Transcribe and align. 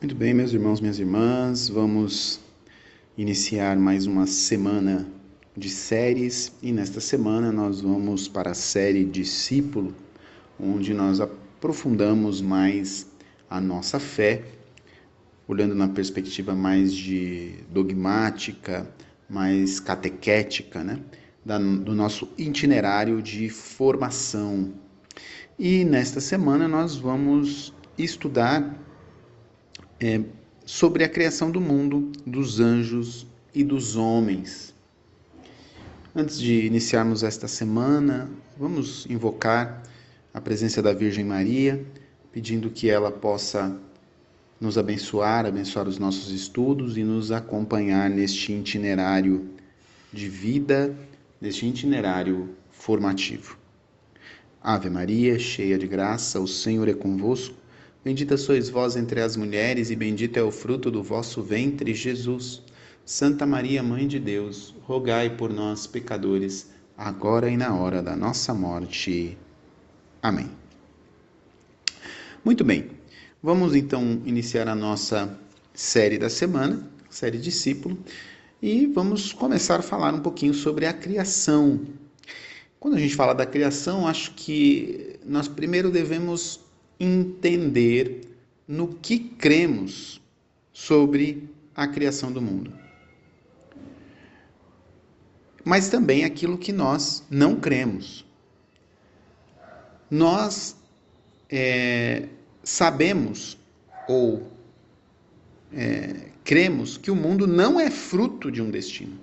Muito 0.00 0.14
bem, 0.14 0.32
meus 0.32 0.52
irmãos, 0.52 0.80
minhas 0.80 1.00
irmãs, 1.00 1.68
vamos 1.68 2.38
iniciar 3.16 3.76
mais 3.76 4.06
uma 4.06 4.28
semana 4.28 5.04
de 5.56 5.68
séries 5.68 6.52
e 6.62 6.70
nesta 6.70 7.00
semana 7.00 7.50
nós 7.50 7.80
vamos 7.80 8.28
para 8.28 8.52
a 8.52 8.54
série 8.54 9.04
Discípulo, 9.04 9.92
onde 10.56 10.94
nós 10.94 11.20
aprofundamos 11.20 12.40
mais 12.40 13.10
a 13.50 13.60
nossa 13.60 13.98
fé, 13.98 14.44
olhando 15.48 15.74
na 15.74 15.88
perspectiva 15.88 16.54
mais 16.54 16.94
de 16.94 17.56
dogmática, 17.68 18.88
mais 19.28 19.80
catequética, 19.80 20.84
né? 20.84 21.00
do 21.44 21.92
nosso 21.92 22.28
itinerário 22.38 23.20
de 23.20 23.48
formação. 23.48 24.72
E 25.58 25.84
nesta 25.84 26.20
semana 26.20 26.68
nós 26.68 26.94
vamos 26.94 27.74
estudar 27.98 28.86
é, 30.00 30.20
sobre 30.64 31.04
a 31.04 31.08
criação 31.08 31.50
do 31.50 31.60
mundo, 31.60 32.12
dos 32.26 32.60
anjos 32.60 33.26
e 33.54 33.64
dos 33.64 33.96
homens. 33.96 34.74
Antes 36.14 36.38
de 36.40 36.66
iniciarmos 36.66 37.22
esta 37.22 37.48
semana, 37.48 38.28
vamos 38.56 39.06
invocar 39.06 39.82
a 40.32 40.40
presença 40.40 40.82
da 40.82 40.92
Virgem 40.92 41.24
Maria, 41.24 41.84
pedindo 42.32 42.70
que 42.70 42.88
ela 42.88 43.10
possa 43.10 43.78
nos 44.60 44.76
abençoar, 44.76 45.46
abençoar 45.46 45.86
os 45.86 45.98
nossos 45.98 46.30
estudos 46.32 46.96
e 46.96 47.04
nos 47.04 47.30
acompanhar 47.30 48.10
neste 48.10 48.52
itinerário 48.52 49.48
de 50.12 50.28
vida, 50.28 50.94
neste 51.40 51.66
itinerário 51.66 52.50
formativo. 52.70 53.56
Ave 54.60 54.90
Maria, 54.90 55.38
cheia 55.38 55.78
de 55.78 55.86
graça, 55.86 56.40
o 56.40 56.48
Senhor 56.48 56.88
é 56.88 56.94
convosco. 56.94 57.54
Bendita 58.04 58.36
sois 58.36 58.68
vós 58.68 58.96
entre 58.96 59.20
as 59.20 59.36
mulheres, 59.36 59.90
e 59.90 59.96
bendito 59.96 60.36
é 60.36 60.42
o 60.42 60.52
fruto 60.52 60.90
do 60.90 61.02
vosso 61.02 61.42
ventre, 61.42 61.92
Jesus. 61.92 62.62
Santa 63.04 63.44
Maria, 63.44 63.82
Mãe 63.82 64.06
de 64.06 64.20
Deus, 64.20 64.74
rogai 64.82 65.36
por 65.36 65.52
nós, 65.52 65.86
pecadores, 65.86 66.70
agora 66.96 67.50
e 67.50 67.56
na 67.56 67.74
hora 67.74 68.02
da 68.02 68.14
nossa 68.14 68.54
morte. 68.54 69.36
Amém. 70.22 70.48
Muito 72.44 72.64
bem, 72.64 72.90
vamos 73.42 73.74
então 73.74 74.22
iniciar 74.24 74.68
a 74.68 74.74
nossa 74.74 75.36
série 75.74 76.18
da 76.18 76.30
semana, 76.30 76.88
série 77.10 77.38
Discípulo, 77.38 77.98
e 78.62 78.86
vamos 78.86 79.32
começar 79.32 79.80
a 79.80 79.82
falar 79.82 80.14
um 80.14 80.20
pouquinho 80.20 80.54
sobre 80.54 80.86
a 80.86 80.92
criação. 80.92 81.80
Quando 82.78 82.94
a 82.94 83.00
gente 83.00 83.16
fala 83.16 83.34
da 83.34 83.46
criação, 83.46 84.06
acho 84.06 84.34
que 84.34 85.18
nós 85.24 85.48
primeiro 85.48 85.90
devemos 85.90 86.60
entender 86.98 88.28
no 88.66 88.88
que 88.88 89.18
cremos 89.18 90.20
sobre 90.72 91.48
a 91.74 91.86
criação 91.86 92.32
do 92.32 92.42
mundo. 92.42 92.72
Mas 95.64 95.88
também 95.88 96.24
aquilo 96.24 96.56
que 96.56 96.72
nós 96.72 97.24
não 97.30 97.56
cremos. 97.56 98.24
Nós 100.10 100.76
é, 101.50 102.28
sabemos 102.62 103.58
ou 104.08 104.50
é, 105.72 106.30
cremos 106.44 106.96
que 106.96 107.10
o 107.10 107.16
mundo 107.16 107.46
não 107.46 107.78
é 107.78 107.90
fruto 107.90 108.50
de 108.50 108.62
um 108.62 108.70
destino. 108.70 109.18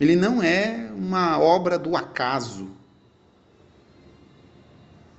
Ele 0.00 0.16
não 0.16 0.42
é 0.42 0.90
uma 0.96 1.38
obra 1.38 1.78
do 1.78 1.96
acaso. 1.96 2.68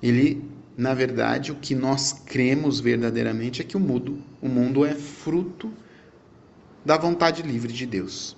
Ele 0.01 0.50
na 0.81 0.95
verdade, 0.95 1.51
o 1.51 1.55
que 1.55 1.75
nós 1.75 2.11
cremos 2.11 2.79
verdadeiramente 2.79 3.61
é 3.61 3.63
que 3.63 3.77
o 3.77 3.79
mundo, 3.79 4.19
o 4.41 4.49
mundo 4.49 4.83
é 4.83 4.95
fruto 4.95 5.71
da 6.83 6.97
vontade 6.97 7.43
livre 7.43 7.71
de 7.71 7.85
Deus. 7.85 8.35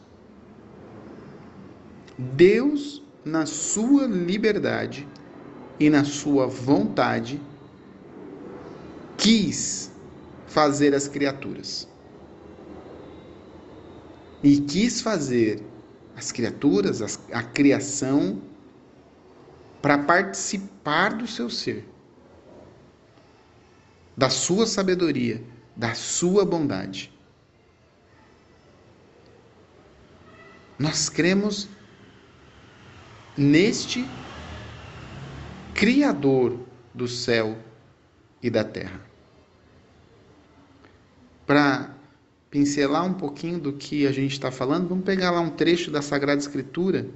Deus, 2.18 3.02
na 3.24 3.46
sua 3.46 4.08
liberdade 4.08 5.08
e 5.80 5.90
na 5.90 6.04
sua 6.04 6.46
vontade, 6.46 7.40
quis 9.16 9.90
fazer 10.46 10.94
as 10.94 11.08
criaturas. 11.08 11.88
E 14.44 14.60
quis 14.60 15.00
fazer 15.00 15.64
as 16.14 16.30
criaturas, 16.30 17.18
a 17.32 17.42
criação, 17.42 18.42
para 19.82 19.98
participar 19.98 21.14
do 21.14 21.26
seu 21.26 21.50
ser 21.50 21.93
da 24.16 24.30
sua 24.30 24.66
sabedoria, 24.66 25.44
da 25.76 25.94
sua 25.94 26.46
bondade. 26.46 27.12
Nós 30.78 31.10
cremos 31.10 31.68
neste 33.38 34.06
Criador 35.74 36.60
do 36.94 37.08
céu 37.08 37.58
e 38.42 38.50
da 38.50 38.64
terra. 38.64 39.02
Para 41.46 41.94
pincelar 42.50 43.04
um 43.06 43.14
pouquinho 43.14 43.60
do 43.60 43.74
que 43.74 44.06
a 44.06 44.12
gente 44.12 44.34
está 44.34 44.52
falando, 44.52 44.88
vamos 44.88 45.04
pegar 45.04 45.32
lá 45.32 45.42
um 45.42 45.50
trecho 45.50 45.90
da 45.90 46.02
Sagrada 46.02 46.40
Escritura, 46.40 47.10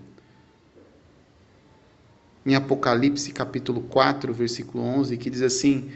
em 2.46 2.56
Apocalipse 2.56 3.32
capítulo 3.32 3.82
4, 3.82 4.34
versículo 4.34 4.84
11, 4.84 5.18
que 5.18 5.30
diz 5.30 5.42
assim: 5.42 5.92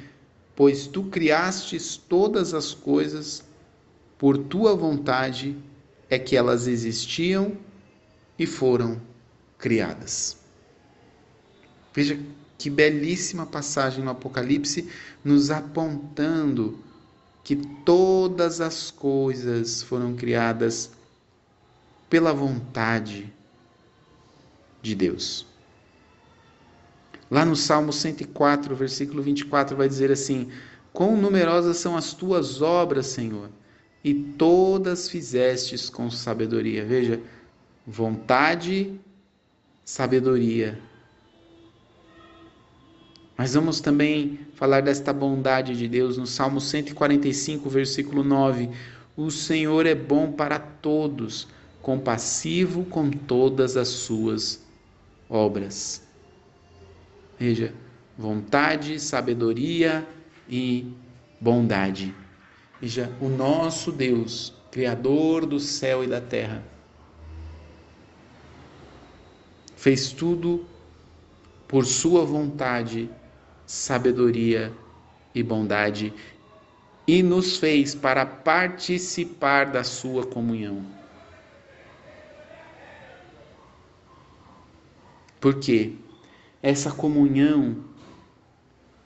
pois 0.56 0.88
tu 0.88 1.03
criastes 1.03 1.97
todas 1.97 2.53
as 2.53 2.73
coisas, 2.73 3.44
por 4.17 4.38
tua 4.38 4.75
vontade 4.75 5.57
é 6.09 6.19
que 6.19 6.35
elas 6.35 6.67
existiam 6.67 7.57
e 8.38 8.45
foram 8.45 9.01
criadas. 9.57 10.38
Veja 11.94 12.19
que 12.57 12.69
belíssima 12.69 13.45
passagem 13.45 14.03
no 14.03 14.12
Apocalipse, 14.12 14.88
nos 15.23 15.50
apontando 15.50 16.78
que 17.44 17.56
todas 17.56 18.62
as 18.62 18.91
coisas 18.91 19.81
foram 19.81 20.16
criadas 20.16 20.91
pela 22.09 22.33
vontade 22.33 23.33
de 24.81 24.94
Deus. 24.94 25.50
Lá 27.31 27.46
no 27.46 27.56
Salmo 27.56 27.94
104, 27.94 28.75
versículo 28.75 29.24
24, 29.24 29.78
vai 29.78 29.88
dizer 29.88 30.12
assim: 30.12 30.50
Quão 30.92 31.16
numerosas 31.16 31.78
são 31.78 31.96
as 31.96 32.14
tuas 32.14 32.62
obras, 32.62 33.06
Senhor, 33.06 33.50
e 34.03 34.14
todas 34.14 35.08
fizestes 35.08 35.90
com 35.90 36.12
sabedoria. 36.12 36.84
Veja, 36.84 37.22
vontade, 37.88 39.00
sabedoria. 39.86 40.78
Mas 43.38 43.53
vamos 43.53 43.80
também 43.80 44.42
falar 44.56 44.81
desta 44.81 45.13
bondade 45.13 45.78
de 45.78 45.88
Deus 45.88 46.18
no 46.18 46.28
Salmo 46.28 46.59
145, 46.59 47.69
versículo 47.69 48.25
9. 48.25 48.69
O 49.16 49.31
Senhor 49.31 49.86
é 49.86 49.96
bom 49.96 50.34
para 50.34 50.59
todos, 50.59 51.48
compassivo 51.81 52.84
com 52.84 53.09
todas 53.09 53.78
as 53.78 53.88
suas 53.88 54.62
obras. 55.30 56.10
Veja, 57.41 57.74
vontade, 58.16 59.00
sabedoria 59.00 60.07
e 60.47 60.94
bondade. 61.40 62.13
Veja, 62.79 63.12
o 63.19 63.28
nosso 63.28 63.91
Deus, 63.91 64.53
Criador 64.69 65.47
do 65.47 65.59
céu 65.59 66.03
e 66.03 66.07
da 66.07 66.22
terra, 66.22 66.63
fez 69.75 70.12
tudo 70.12 70.68
por 71.68 71.84
Sua 71.84 72.24
vontade, 72.24 73.09
sabedoria 73.66 74.72
e 75.34 75.41
bondade 75.41 76.13
e 77.07 77.24
nos 77.24 77.57
fez 77.57 77.95
para 77.95 78.24
participar 78.24 79.71
da 79.71 79.83
Sua 79.83 80.27
comunhão. 80.27 80.86
Por 85.39 85.56
quê? 85.56 85.95
Essa 86.62 86.92
comunhão. 86.92 87.78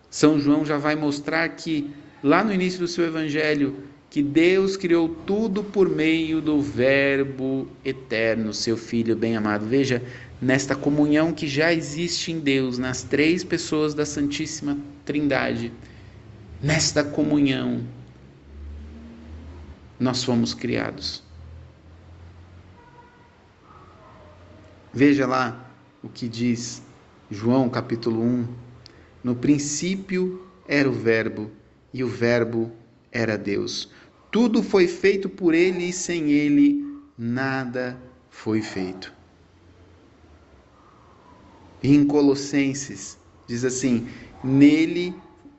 São 0.10 0.40
João 0.40 0.66
já 0.66 0.78
vai 0.78 0.96
mostrar 0.96 1.48
que, 1.50 1.92
lá 2.24 2.44
no 2.44 2.54
início 2.54 2.80
do 2.80 2.88
seu 2.88 3.06
evangelho, 3.06 3.84
que 4.10 4.24
Deus 4.24 4.78
criou 4.78 5.10
tudo 5.10 5.63
por 5.63 5.90
meio 5.90 6.42
do 6.42 6.62
Verbo 6.62 7.68
eterno, 7.84 8.54
seu 8.54 8.78
Filho 8.78 9.16
bem-amado. 9.16 9.66
Veja, 9.66 10.02
nesta 10.42 10.75
comunhão 10.75 11.34
que 11.34 11.48
já 11.48 11.74
existe 11.74 12.31
em 12.31 12.40
Deus, 12.40 12.78
nas 12.78 13.04
três 13.04 13.44
pessoas 13.44 13.94
da 13.94 14.06
Santíssima 14.06 14.78
Trindade, 15.04 15.72
nesta 16.62 17.04
comunhão, 17.04 17.86
nós 20.00 20.24
fomos 20.24 20.54
criados. 20.54 21.24
Veja 24.94 25.28
lá 25.28 25.69
o 26.02 26.07
que 26.07 26.30
diz 26.30 26.84
João 27.35 27.67
capítulo 27.67 28.21
1. 28.21 28.47
No 29.21 29.35
princípio 29.35 30.47
era 30.65 30.89
o 30.89 30.93
Verbo, 30.93 31.51
e 31.93 32.01
o 32.01 32.07
Verbo 32.07 32.71
era 33.11 33.37
Deus. 33.37 33.91
Tudo 34.31 34.63
foi 34.63 34.87
feito 34.87 35.27
por 35.27 35.53
ele 35.53 35.89
e 35.89 35.91
sem 35.93 36.31
ele 36.31 36.81
nada 37.17 37.99
foi 38.29 38.61
feito. 38.61 39.13
E 41.83 41.93
em 41.93 42.05
Colossenses 42.05 43.17
diz 43.45 43.65
assim: 43.65 44.07
Nele 44.41 45.13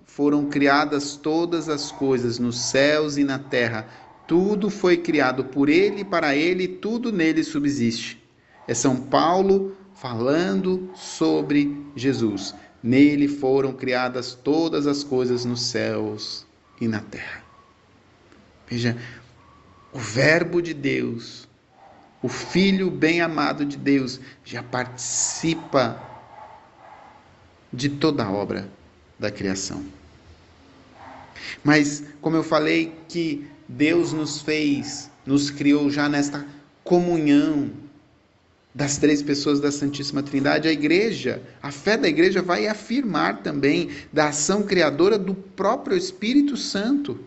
foram 0.07 0.47
criadas 0.47 1.15
todas 1.15 1.69
as 1.69 1.93
coisas 1.93 2.39
nos 2.39 2.59
céus 2.59 3.19
e 3.19 3.23
na 3.23 3.39
terra. 3.39 3.87
Tudo 4.27 4.71
foi 4.71 4.97
criado 4.97 5.45
por 5.45 5.69
ele 5.69 6.01
e 6.01 6.05
para 6.05 6.35
ele, 6.35 6.67
tudo 6.67 7.13
nele 7.13 7.45
subsiste. 7.45 8.25
É 8.67 8.73
São 8.73 8.97
Paulo 8.97 9.76
falando 9.97 10.91
sobre 10.95 11.85
Jesus. 11.97 12.55
Nele 12.83 13.27
foram 13.27 13.73
criadas 13.73 14.35
todas 14.35 14.87
as 14.87 15.03
coisas 15.03 15.45
nos 15.45 15.63
céus 15.63 16.47
e 16.81 16.87
na 16.87 17.01
terra. 17.01 17.43
Veja, 18.69 18.97
o 19.93 19.99
Verbo 19.99 20.61
de 20.61 20.75
Deus, 20.75 21.49
o 22.23 22.29
Filho 22.29 22.91
bem-amado 22.91 23.65
de 23.65 23.77
Deus, 23.77 24.21
já 24.45 24.63
participa 24.63 26.01
de 27.73 27.89
toda 27.89 28.25
a 28.25 28.31
obra 28.31 28.71
da 29.19 29.31
criação. 29.31 29.85
Mas, 31.65 32.05
como 32.21 32.37
eu 32.37 32.45
falei, 32.45 32.95
que 33.09 33.49
Deus 33.69 34.13
nos 34.13 34.41
fez, 34.41 35.11
nos 35.25 35.51
criou 35.51 35.91
já 35.91 36.09
nesta 36.09 36.47
comunhão 36.85 37.71
das 38.77 38.99
três 38.99 39.23
pessoas 39.23 39.59
da 39.59 39.73
Santíssima 39.73 40.23
Trindade, 40.23 40.69
a 40.69 40.71
igreja, 40.71 41.43
a 41.63 41.73
fé 41.73 41.97
da 41.97 42.07
igreja 42.07 42.43
vai 42.43 42.67
afirmar 42.67 43.39
também 43.43 43.89
da 44.13 44.29
ação 44.29 44.63
criadora 44.63 45.19
do 45.19 45.35
próprio 45.35 45.97
Espírito 45.97 46.59
Santo. 46.59 47.19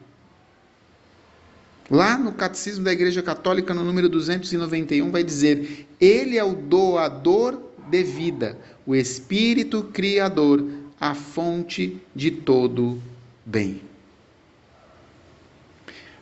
Lá 1.89 2.19
no 2.19 2.33
Catecismo 2.33 2.83
da 2.83 2.93
Igreja 2.93 3.23
Católica, 3.23 3.73
no 3.73 3.83
número 3.83 4.07
291, 4.07 5.09
vai 5.09 5.23
dizer: 5.23 5.87
Ele 5.99 6.37
é 6.37 6.43
o 6.43 6.53
doador 6.53 7.59
de 7.89 8.03
vida, 8.03 8.55
o 8.85 8.93
Espírito 8.93 9.85
Criador, 9.85 10.63
a 11.01 11.15
fonte 11.15 11.99
de 12.15 12.29
todo 12.29 13.01
bem. 13.43 13.81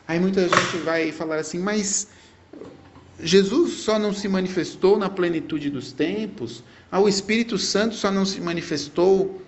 Aí 0.07 0.21
muita 0.21 0.47
gente 0.47 0.77
vai 0.85 1.11
falar 1.11 1.39
assim, 1.39 1.59
mas 1.59 2.07
Jesus 3.19 3.73
só 3.81 3.97
não 3.97 4.13
se 4.13 4.27
manifestou 4.27 4.97
na 4.97 5.09
plenitude 5.09 5.69
dos 5.69 5.91
tempos, 5.91 6.63
ah, 6.91 6.99
o 6.99 7.09
Espírito 7.09 7.57
Santo 7.57 7.95
só 7.95 8.11
não 8.11 8.25
se 8.25 8.39
manifestou 8.39 9.41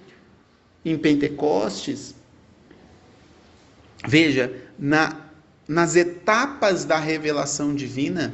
em 0.84 0.98
Pentecostes. 0.98 2.16
Veja, 4.08 4.52
na, 4.78 5.16
nas 5.68 5.96
etapas 5.96 6.84
da 6.84 6.98
revelação 6.98 7.76
divina, 7.76 8.34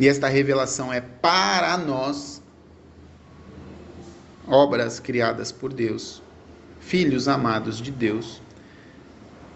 e 0.00 0.08
esta 0.08 0.26
revelação 0.26 0.92
é 0.92 1.00
para 1.00 1.76
nós, 1.76 2.42
obras 4.48 4.98
criadas 4.98 5.52
por 5.52 5.72
Deus, 5.72 6.20
filhos 6.80 7.28
amados 7.28 7.80
de 7.80 7.92
Deus, 7.92 8.42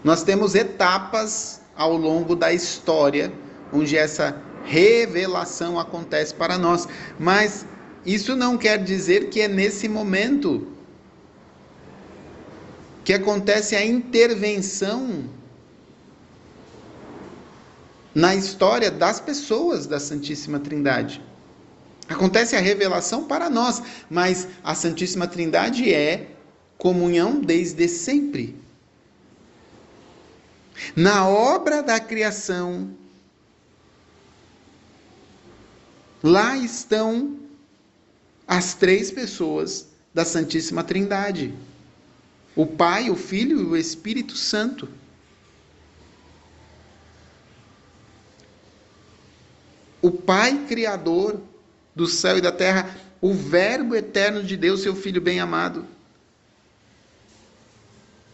nós 0.04 0.22
temos 0.22 0.54
etapas 0.54 1.60
ao 1.74 1.96
longo 1.96 2.36
da 2.36 2.52
história 2.52 3.32
onde 3.72 3.96
essa 3.96 4.40
revelação 4.64 5.78
acontece 5.78 6.34
para 6.34 6.58
nós, 6.58 6.88
mas 7.18 7.64
isso 8.04 8.36
não 8.36 8.56
quer 8.56 8.82
dizer 8.82 9.30
que 9.30 9.40
é 9.40 9.48
nesse 9.48 9.88
momento 9.88 10.68
que 13.04 13.12
acontece 13.12 13.76
a 13.76 13.84
intervenção 13.84 15.28
na 18.14 18.34
história 18.34 18.90
das 18.90 19.20
pessoas 19.20 19.86
da 19.86 20.00
Santíssima 20.00 20.58
Trindade. 20.58 21.22
Acontece 22.08 22.56
a 22.56 22.60
revelação 22.60 23.24
para 23.24 23.50
nós, 23.50 23.82
mas 24.08 24.48
a 24.64 24.74
Santíssima 24.74 25.26
Trindade 25.26 25.92
é 25.92 26.30
comunhão 26.78 27.40
desde 27.40 27.88
sempre. 27.88 28.56
Na 30.94 31.28
obra 31.28 31.82
da 31.82 31.98
criação, 31.98 32.90
lá 36.26 36.56
estão 36.56 37.38
as 38.48 38.74
três 38.74 39.12
pessoas 39.12 39.86
da 40.12 40.24
Santíssima 40.24 40.82
Trindade: 40.82 41.54
o 42.54 42.66
Pai, 42.66 43.10
o 43.10 43.16
Filho 43.16 43.60
e 43.60 43.64
o 43.64 43.76
Espírito 43.76 44.36
Santo. 44.36 44.88
O 50.02 50.10
Pai 50.10 50.66
Criador 50.68 51.40
do 51.94 52.06
céu 52.06 52.38
e 52.38 52.40
da 52.40 52.52
terra, 52.52 52.94
o 53.20 53.32
Verbo 53.32 53.94
eterno 53.94 54.42
de 54.42 54.56
Deus, 54.56 54.82
seu 54.82 54.94
Filho 54.94 55.20
bem-amado. 55.20 55.86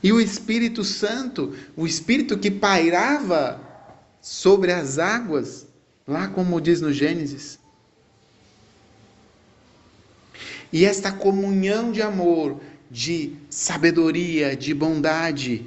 E 0.02 0.12
o 0.12 0.20
Espírito 0.20 0.82
Santo, 0.82 1.54
o 1.76 1.86
Espírito 1.86 2.36
que 2.36 2.50
pairava 2.50 3.60
sobre 4.20 4.72
as 4.72 4.98
águas, 4.98 5.66
lá 6.06 6.26
como 6.28 6.60
diz 6.60 6.80
no 6.80 6.92
Gênesis. 6.92 7.61
E 10.72 10.84
esta 10.86 11.12
comunhão 11.12 11.92
de 11.92 12.00
amor, 12.00 12.60
de 12.90 13.36
sabedoria, 13.50 14.56
de 14.56 14.72
bondade, 14.72 15.66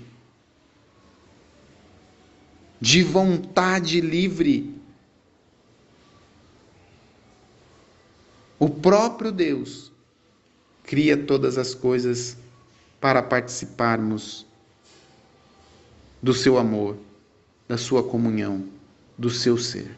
de 2.82 3.04
vontade 3.04 4.02
livre. 4.02 4.74
O 8.58 8.70
próprio 8.70 9.32
Deus 9.32 9.92
cria 10.84 11.16
todas 11.16 11.58
as 11.58 11.76
coisas 11.76 12.38
para 13.00 13.22
participarmos 13.22 14.46
do 16.22 16.34
seu 16.34 16.58
amor, 16.58 16.98
da 17.68 17.78
sua 17.78 18.02
comunhão, 18.02 18.68
do 19.16 19.30
seu 19.30 19.58
ser. 19.58 19.96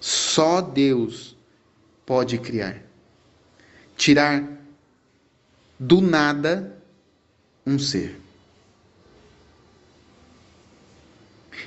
Só 0.00 0.60
Deus 0.60 1.36
pode 2.06 2.38
criar. 2.38 2.82
Tirar 3.96 4.42
do 5.78 6.00
nada 6.00 6.76
um 7.66 7.78
ser. 7.78 8.20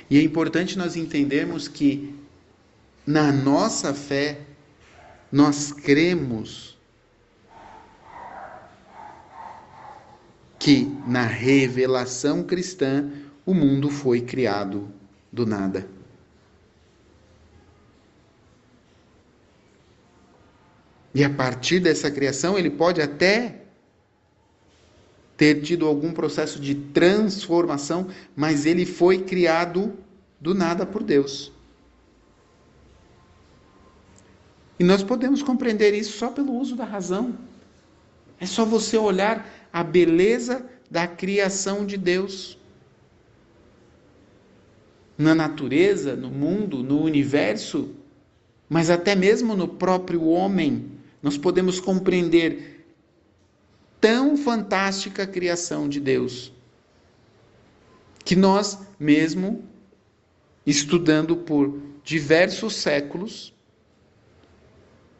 E 0.08 0.18
é 0.18 0.22
importante 0.22 0.78
nós 0.78 0.96
entendermos 0.96 1.66
que 1.68 2.14
na 3.06 3.32
nossa 3.32 3.92
fé 3.92 4.40
nós 5.30 5.72
cremos 5.72 6.76
que 10.58 10.84
na 11.06 11.26
revelação 11.26 12.42
cristã 12.42 13.10
o 13.44 13.54
mundo 13.54 13.90
foi 13.90 14.20
criado 14.20 14.88
do 15.32 15.46
nada. 15.46 15.95
E 21.16 21.24
a 21.24 21.30
partir 21.30 21.80
dessa 21.80 22.10
criação, 22.10 22.58
ele 22.58 22.68
pode 22.68 23.00
até 23.00 23.62
ter 25.34 25.62
tido 25.62 25.86
algum 25.86 26.12
processo 26.12 26.60
de 26.60 26.74
transformação, 26.74 28.08
mas 28.36 28.66
ele 28.66 28.84
foi 28.84 29.22
criado 29.22 29.94
do 30.38 30.54
nada 30.54 30.84
por 30.84 31.02
Deus. 31.02 31.50
E 34.78 34.84
nós 34.84 35.02
podemos 35.02 35.42
compreender 35.42 35.94
isso 35.94 36.18
só 36.18 36.28
pelo 36.28 36.52
uso 36.52 36.76
da 36.76 36.84
razão. 36.84 37.34
É 38.38 38.44
só 38.44 38.66
você 38.66 38.98
olhar 38.98 39.50
a 39.72 39.82
beleza 39.82 40.66
da 40.90 41.06
criação 41.06 41.86
de 41.86 41.96
Deus. 41.96 42.58
Na 45.16 45.34
natureza, 45.34 46.14
no 46.14 46.28
mundo, 46.28 46.82
no 46.82 47.00
universo, 47.00 47.94
mas 48.68 48.90
até 48.90 49.14
mesmo 49.14 49.56
no 49.56 49.66
próprio 49.66 50.26
homem, 50.26 50.95
nós 51.22 51.36
podemos 51.36 51.80
compreender 51.80 52.86
tão 54.00 54.36
fantástica 54.36 55.22
a 55.22 55.26
criação 55.26 55.88
de 55.88 55.98
Deus, 56.00 56.52
que 58.24 58.36
nós, 58.36 58.78
mesmo 58.98 59.64
estudando 60.66 61.36
por 61.36 61.80
diversos 62.04 62.74
séculos, 62.76 63.54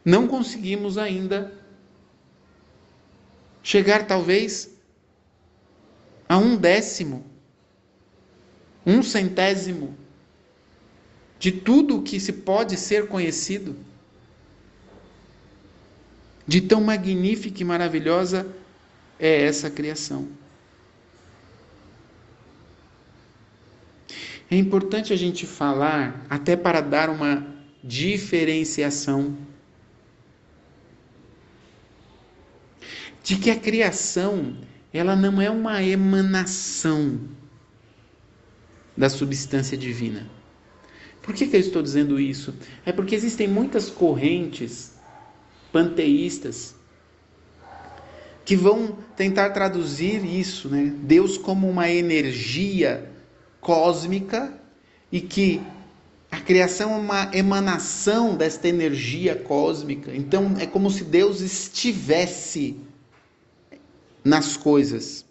não 0.05 0.27
conseguimos 0.29 0.99
ainda 0.99 1.53
chegar 3.63 4.07
talvez 4.07 4.71
a 6.29 6.39
um 6.39 6.57
décimo, 6.57 7.25
um 8.85 9.03
centésimo 9.03 9.97
de 11.39 11.53
tudo 11.53 11.99
o 11.99 12.03
que 12.03 12.19
se 12.21 12.33
pode 12.33 12.77
ser 12.77 13.09
conhecido, 13.09 13.77
de 16.47 16.61
tão 16.61 16.81
magnífica 16.81 17.61
e 17.61 17.65
maravilhosa 17.65 18.47
é 19.19 19.43
essa 19.43 19.71
criação. 19.71 20.29
É 24.49 24.57
importante 24.57 25.13
a 25.13 25.17
gente 25.17 25.45
falar, 25.45 26.25
até 26.31 26.57
para 26.57 26.81
dar 26.81 27.11
uma 27.11 27.45
diferenciação, 27.83 29.37
de 33.25 33.37
que 33.37 33.51
a 33.51 33.59
criação 33.59 34.57
ela 34.93 35.17
não 35.17 35.43
é 35.43 35.51
uma 35.51 35.83
emanação 35.83 37.19
da 38.97 39.11
substância 39.11 39.77
divina. 39.77 40.31
Por 41.21 41.35
que, 41.35 41.49
que 41.49 41.57
eu 41.57 41.61
estou 41.61 41.83
dizendo 41.83 42.21
isso? 42.21 42.55
É 42.85 42.93
porque 42.93 43.17
existem 43.17 43.49
muitas 43.49 43.91
correntes 43.91 44.96
panteístas 45.77 46.75
que 48.47 48.57
vão 48.57 48.97
tentar 49.15 49.51
traduzir 49.51 50.25
isso, 50.25 50.71
né? 50.71 50.91
Deus 51.03 51.37
como 51.37 51.69
uma 51.69 51.91
energia 51.91 53.11
cósmica 53.61 54.59
e 55.13 55.21
que 55.21 55.61
a 56.31 56.41
criação 56.41 56.95
é 56.95 56.97
uma 56.97 57.31
emanação 57.35 58.35
desta 58.35 58.67
energia 58.69 59.37
cósmica. 59.37 60.17
Então 60.17 60.55
é 60.59 60.67
como 60.67 60.91
se 60.91 61.05
Deus 61.05 61.43
estivesse 61.43 62.81
nas 64.25 64.57
coisas. 64.57 65.27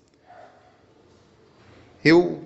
Eu 2.03 2.43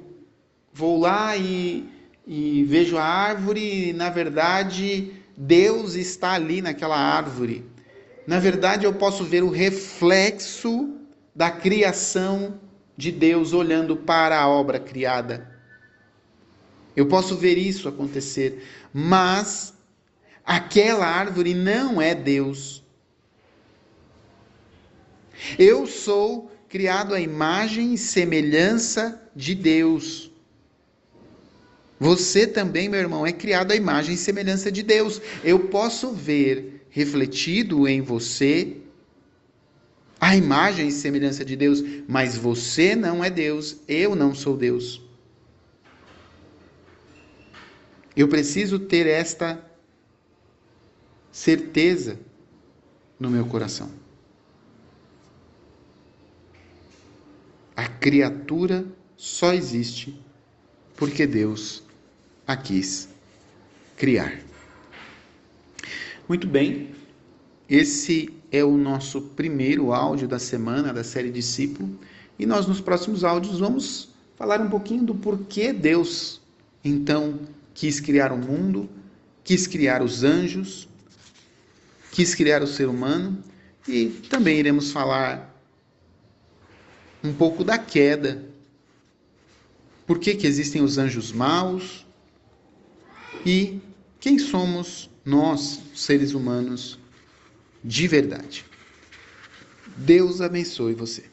vou 0.71 1.01
lá 1.01 1.35
e, 1.35 1.85
e 2.25 2.63
vejo 2.63 2.97
a 2.97 3.03
árvore, 3.03 3.89
e, 3.89 3.93
na 3.93 4.09
verdade, 4.09 5.11
Deus 5.35 5.95
está 5.95 6.31
ali 6.31 6.61
naquela 6.61 6.97
árvore. 6.97 7.65
Na 8.29 8.37
verdade, 8.37 8.85
eu 8.85 8.93
posso 8.93 9.23
ver 9.23 9.41
o 9.41 9.49
reflexo 9.49 10.93
da 11.33 11.49
criação 11.49 12.59
de 12.95 13.11
Deus 13.11 13.53
olhando 13.53 13.97
para 13.97 14.39
a 14.39 14.47
obra 14.47 14.79
criada. 14.79 15.49
Eu 16.95 17.07
posso 17.07 17.35
ver 17.35 17.57
isso 17.57 17.89
acontecer, 17.89 18.63
mas 18.93 19.73
aquela 20.45 21.07
árvore 21.07 21.55
não 21.55 21.99
é 21.99 22.13
Deus. 22.13 22.83
Eu 25.57 25.87
sou 25.87 26.51
criado 26.67 27.15
à 27.15 27.19
imagem 27.19 27.95
e 27.95 27.97
semelhança 27.97 29.19
de 29.35 29.55
Deus. 29.55 30.29
Você 31.99 32.45
também, 32.45 32.87
meu 32.87 32.99
irmão, 32.99 33.25
é 33.25 33.31
criado 33.31 33.71
à 33.71 33.75
imagem 33.75 34.13
e 34.13 34.17
semelhança 34.19 34.71
de 34.71 34.83
Deus. 34.83 35.19
Eu 35.43 35.61
posso 35.69 36.11
ver 36.11 36.78
refletido 36.89 37.87
em 37.87 38.01
você 38.01 38.77
a 40.19 40.35
imagem 40.35 40.89
e 40.89 40.91
semelhança 40.91 41.45
de 41.45 41.55
Deus, 41.55 41.81
mas 42.07 42.35
você 42.35 42.95
não 42.95 43.23
é 43.23 43.29
Deus, 43.29 43.77
eu 43.87 44.15
não 44.15 44.35
sou 44.35 44.57
Deus. 44.57 45.01
Eu 48.15 48.27
preciso 48.27 48.79
ter 48.79 49.07
esta 49.07 49.63
certeza 51.31 52.19
no 53.17 53.29
meu 53.29 53.45
coração. 53.45 53.89
A 57.75 57.87
criatura 57.87 58.85
só 59.15 59.53
existe 59.53 60.19
porque 60.97 61.25
Deus 61.25 61.81
a 62.45 62.57
quis 62.57 63.07
criar. 63.95 64.48
Muito 66.29 66.45
bem, 66.45 66.91
esse 67.67 68.31
é 68.51 68.63
o 68.63 68.77
nosso 68.77 69.19
primeiro 69.19 69.91
áudio 69.91 70.27
da 70.27 70.37
semana 70.37 70.93
da 70.93 71.03
série 71.03 71.31
Discípulo 71.31 71.99
e 72.37 72.45
nós 72.45 72.67
nos 72.67 72.79
próximos 72.79 73.23
áudios 73.23 73.59
vamos 73.59 74.09
falar 74.35 74.61
um 74.61 74.69
pouquinho 74.69 75.03
do 75.05 75.15
porquê 75.15 75.73
Deus 75.73 76.39
então 76.85 77.39
quis 77.73 77.99
criar 77.99 78.31
o 78.31 78.37
mundo, 78.37 78.87
quis 79.43 79.65
criar 79.65 80.03
os 80.03 80.23
anjos, 80.23 80.87
quis 82.11 82.35
criar 82.35 82.61
o 82.61 82.67
ser 82.67 82.87
humano 82.87 83.43
e 83.87 84.09
também 84.29 84.59
iremos 84.59 84.91
falar 84.91 85.59
um 87.23 87.33
pouco 87.33 87.63
da 87.63 87.79
queda. 87.79 88.47
Por 90.05 90.19
que, 90.19 90.35
que 90.35 90.45
existem 90.45 90.83
os 90.83 90.99
anjos 90.99 91.31
maus? 91.31 92.05
E 93.43 93.81
quem 94.19 94.37
somos 94.37 95.09
nós, 95.25 95.79
seres 95.95 96.33
humanos, 96.33 96.99
de 97.83 98.07
verdade? 98.07 98.65
Deus 99.95 100.41
abençoe 100.41 100.93
você. 100.93 101.25